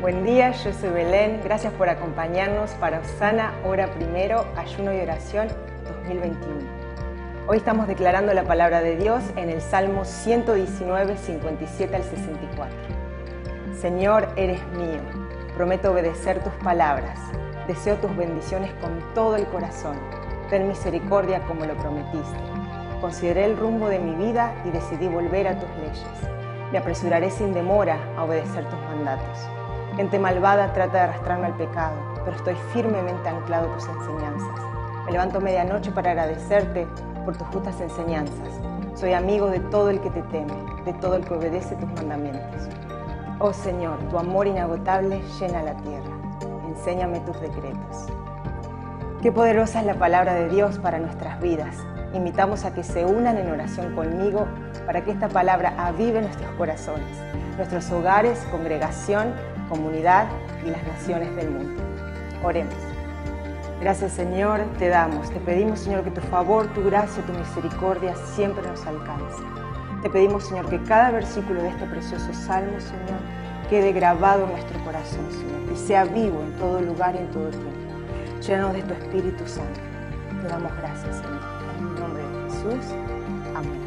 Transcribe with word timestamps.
Buen 0.00 0.24
día, 0.24 0.50
yo 0.50 0.74
soy 0.74 0.90
Belén. 0.90 1.40
Gracias 1.42 1.72
por 1.72 1.88
acompañarnos 1.88 2.72
para 2.72 3.00
Osana 3.00 3.54
Hora 3.64 3.90
Primero, 3.94 4.44
Ayuno 4.54 4.92
y 4.92 5.00
Oración 5.00 5.48
2021. 6.02 6.54
Hoy 7.46 7.56
estamos 7.56 7.88
declarando 7.88 8.34
la 8.34 8.44
palabra 8.44 8.82
de 8.82 8.96
Dios 8.96 9.22
en 9.36 9.48
el 9.48 9.62
Salmo 9.62 10.04
119, 10.04 11.16
57 11.16 11.96
al 11.96 12.02
64. 12.02 12.76
Señor, 13.80 14.28
eres 14.36 14.60
mío. 14.76 15.00
Prometo 15.56 15.92
obedecer 15.92 16.44
tus 16.44 16.52
palabras. 16.62 17.18
Deseo 17.66 17.96
tus 17.96 18.14
bendiciones 18.14 18.72
con 18.82 19.14
todo 19.14 19.36
el 19.36 19.46
corazón. 19.46 19.96
Ten 20.50 20.68
misericordia 20.68 21.40
como 21.44 21.64
lo 21.64 21.74
prometiste. 21.74 22.36
Consideré 23.00 23.46
el 23.46 23.56
rumbo 23.56 23.88
de 23.88 23.98
mi 23.98 24.14
vida 24.14 24.52
y 24.66 24.70
decidí 24.70 25.08
volver 25.08 25.48
a 25.48 25.58
tus 25.58 25.70
leyes. 25.78 26.04
Me 26.70 26.76
apresuraré 26.76 27.30
sin 27.30 27.54
demora 27.54 27.98
a 28.18 28.24
obedecer 28.24 28.68
tus 28.68 28.80
mandatos. 28.80 29.48
Gente 29.96 30.18
malvada 30.18 30.74
trata 30.74 30.92
de 30.92 31.04
arrastrarme 31.04 31.46
al 31.46 31.54
pecado, 31.54 31.96
pero 32.22 32.36
estoy 32.36 32.54
firmemente 32.74 33.30
anclado 33.30 33.72
a 33.72 33.76
tus 33.76 33.88
enseñanzas. 33.88 34.60
Me 35.06 35.12
levanto 35.12 35.40
medianoche 35.40 35.90
para 35.90 36.10
agradecerte 36.10 36.86
por 37.24 37.34
tus 37.34 37.46
justas 37.46 37.80
enseñanzas. 37.80 38.60
Soy 38.94 39.14
amigo 39.14 39.48
de 39.48 39.60
todo 39.60 39.88
el 39.88 39.98
que 40.02 40.10
te 40.10 40.20
teme, 40.24 40.52
de 40.84 40.92
todo 41.00 41.16
el 41.16 41.24
que 41.24 41.32
obedece 41.32 41.76
tus 41.76 41.90
mandamientos. 41.94 42.68
Oh 43.38 43.54
Señor, 43.54 43.96
tu 44.10 44.18
amor 44.18 44.46
inagotable 44.46 45.22
llena 45.40 45.62
la 45.62 45.74
tierra. 45.78 46.10
Enséñame 46.68 47.20
tus 47.20 47.40
decretos. 47.40 48.08
Qué 49.22 49.32
poderosa 49.32 49.80
es 49.80 49.86
la 49.86 49.94
palabra 49.94 50.34
de 50.34 50.48
Dios 50.50 50.78
para 50.78 50.98
nuestras 50.98 51.40
vidas. 51.40 51.74
Invitamos 52.12 52.66
a 52.66 52.74
que 52.74 52.82
se 52.82 53.06
unan 53.06 53.38
en 53.38 53.50
oración 53.50 53.94
conmigo 53.94 54.46
para 54.84 55.02
que 55.02 55.10
esta 55.10 55.28
palabra 55.28 55.72
avive 55.78 56.20
nuestros 56.20 56.50
corazones, 56.52 57.16
nuestros 57.56 57.90
hogares, 57.90 58.38
congregación, 58.50 59.32
comunidad 59.70 60.26
y 60.66 60.70
las 60.70 60.86
naciones 60.86 61.34
del 61.34 61.50
mundo. 61.50 61.82
Oremos. 62.44 62.74
Gracias 63.80 64.12
Señor, 64.12 64.60
te 64.78 64.88
damos, 64.88 65.30
te 65.30 65.40
pedimos 65.40 65.80
Señor 65.80 66.04
que 66.04 66.10
tu 66.10 66.20
favor, 66.20 66.66
tu 66.74 66.84
gracia, 66.84 67.22
tu 67.24 67.32
misericordia 67.32 68.14
siempre 68.34 68.62
nos 68.68 68.86
alcance. 68.86 69.42
Te 70.02 70.10
pedimos 70.10 70.44
Señor 70.46 70.68
que 70.68 70.82
cada 70.82 71.10
versículo 71.10 71.62
de 71.62 71.70
este 71.70 71.86
precioso 71.86 72.32
salmo 72.34 72.78
Señor 72.80 73.20
quede 73.70 73.92
grabado 73.92 74.44
en 74.44 74.50
nuestro 74.50 74.78
corazón 74.84 75.26
Señor 75.30 75.72
y 75.72 75.76
sea 75.76 76.04
vivo 76.04 76.42
en 76.42 76.52
todo 76.58 76.80
lugar 76.82 77.14
y 77.14 77.18
en 77.18 77.30
todo 77.30 77.48
tiempo. 77.48 77.85
Llénanos 78.40 78.74
de 78.74 78.82
tu 78.82 78.94
Espíritu 78.94 79.46
Santo. 79.46 79.80
Te 80.42 80.48
damos 80.48 80.72
gracias 80.76 81.16
Señor. 81.16 81.40
En 81.78 81.86
el 81.86 82.00
nombre 82.00 82.22
de 82.22 82.50
Jesús. 82.50 82.94
Amén. 83.54 83.86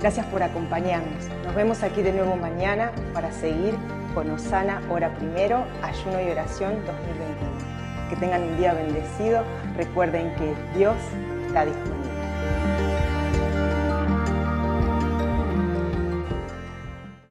Gracias 0.00 0.26
por 0.26 0.42
acompañarnos. 0.42 1.28
Nos 1.44 1.54
vemos 1.54 1.82
aquí 1.82 2.02
de 2.02 2.12
nuevo 2.12 2.36
mañana 2.36 2.92
para 3.12 3.32
seguir 3.32 3.74
con 4.14 4.30
Osana 4.30 4.80
Hora 4.90 5.14
Primero, 5.16 5.64
Ayuno 5.82 6.20
y 6.20 6.30
Oración 6.30 6.74
2021. 6.86 8.08
Que 8.08 8.16
tengan 8.16 8.42
un 8.42 8.56
día 8.58 8.74
bendecido. 8.74 9.42
Recuerden 9.76 10.34
que 10.36 10.54
Dios 10.76 10.96
está 11.46 11.64
disponible. 11.64 12.17